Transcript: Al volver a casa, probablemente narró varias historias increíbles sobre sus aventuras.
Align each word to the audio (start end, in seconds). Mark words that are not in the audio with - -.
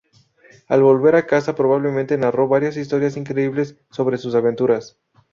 Al 0.67 0.81
volver 0.81 1.15
a 1.15 1.27
casa, 1.27 1.53
probablemente 1.53 2.17
narró 2.17 2.47
varias 2.47 2.75
historias 2.75 3.17
increíbles 3.17 3.77
sobre 3.91 4.17
sus 4.17 4.33
aventuras. 4.33 4.97